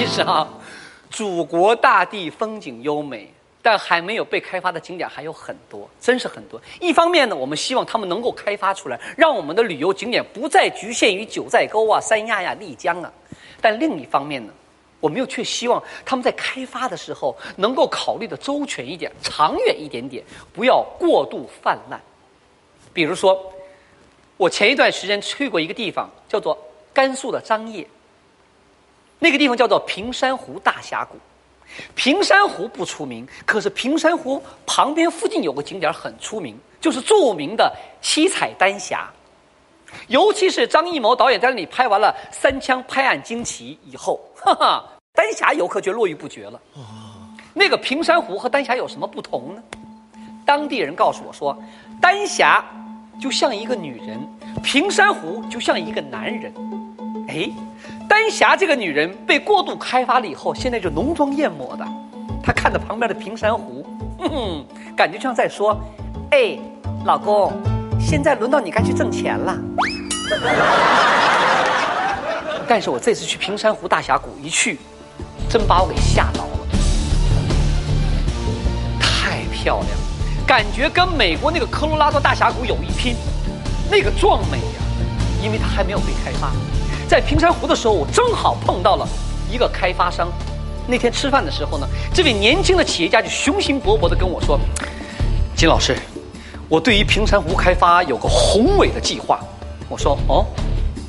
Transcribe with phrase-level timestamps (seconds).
[0.00, 0.48] 其实啊，
[1.10, 6.58] 祖国大地风景优美，但还没有被开发的景点还有很多，真是很多。
[6.80, 13.12] 一方面呢，我们希望他们能够开发出来，让我们的旅游景点不再局限于九寨沟啊、三亚呀、丽江啊。
[13.60, 14.50] 但另一方面呢，
[15.00, 22.00] 我们又却希望他们在开发的时候能够考虑的周全一点、长远一点点，不要过度泛滥。
[22.94, 23.38] 比如说，
[24.38, 26.56] 我前一段时间去过一个地方，叫做
[26.90, 27.86] 甘肃的张掖。
[29.20, 31.16] 那个地方叫做平山湖大峡谷。
[31.94, 39.08] 平山湖不出名，可是平山湖旁边附近有个景点很出名，就是著名的七彩丹霞。
[40.08, 46.60] 尤其是张艺谋导演在那里拍完了《三枪拍案惊奇》以后，哈哈，丹霞游客就络绎不绝了。
[47.54, 49.62] 那个平山湖和丹霞有什么不同呢？
[50.44, 51.56] 当地人告诉我说，
[52.00, 52.64] 丹霞
[53.20, 54.18] 就像一个女人，
[54.62, 56.52] 平山湖就像一个男人。
[57.28, 57.48] 哎。
[58.20, 61.82] 丹霞这个女人被过度开发了以后，现在就浓妆艳抹的。
[62.42, 63.82] 她看着旁边的平山湖，
[64.18, 64.62] 哼，
[64.94, 65.74] 感觉像在说
[66.30, 66.58] ：“哎，
[67.06, 67.50] 老公，
[67.98, 69.56] 现在轮到你该去挣钱了。”
[72.68, 74.78] 但是我这次去平山湖大峡谷一去，
[75.48, 76.50] 真把我给吓到了，
[79.00, 83.16] 太漂亮了，感觉跟美国那个科罗拉多大峡谷有一拼，
[83.90, 84.82] 那个壮美呀，
[85.42, 86.52] 因为它还没有被开发。
[87.10, 89.04] 在平山湖的时候，我正好碰到了
[89.50, 90.28] 一个开发商。
[90.86, 94.56] 那天吃饭的时候呢，这位年轻的企业家就雄心勃勃地跟我说
[95.56, 95.98] ：“金老师，
[96.68, 99.40] 我对于平山湖开发有个宏伟的计划。”
[99.90, 100.46] 我说：“哦，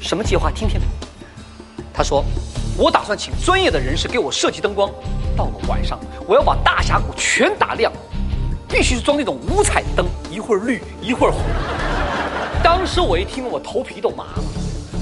[0.00, 0.50] 什么计划？
[0.50, 0.80] 听听。”
[1.92, 2.24] 他说
[2.78, 4.90] ：“我打算请专业的人士给我设计灯光，
[5.36, 7.92] 到了晚上，我要把大峡谷全打亮，
[8.70, 11.42] 必须是装那种五彩灯，一会儿绿，一会儿红。”
[12.64, 14.44] 当时我一听，我头皮都麻了。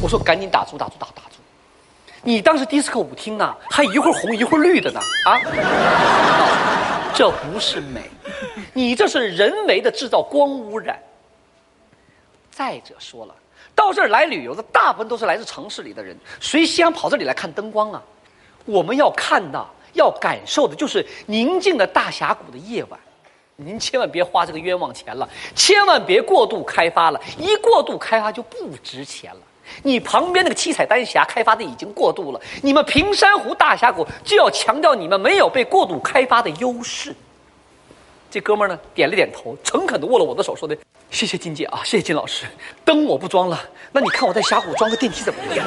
[0.01, 1.39] 我说赶紧打住打住打打住！
[2.23, 5.41] 你当时迪斯科舞厅呢，还一会儿红一会儿绿的呢啊！
[7.15, 8.09] 这不是美，
[8.73, 10.97] 你这是人为的制造光污染。
[12.51, 13.35] 再者说了，
[13.75, 18.01] 到这儿来旅游的大部分都是来自城市里的人，谁想跑这里来看灯光啊？
[18.65, 23.01] 我们要看的、要感受的就是宁静的大峡谷的夜晚。
[23.57, 29.41] 您千万别花这个冤枉钱了，千万别过度开发了，一过度开发就不值钱了。
[29.83, 37.15] 你旁边那个七彩丹霞开发的已经过度了，你们平山湖大峡谷就要强调你们没有被过度开发的优势。
[38.31, 40.77] 这哥们儿呢点了点头，诚恳地握了我的手，说的
[41.11, 42.45] ：“谢谢金姐啊，谢谢金老师。
[42.85, 43.59] 灯我不装了，
[43.91, 45.67] 那你看我在峡谷装个电梯怎么样？”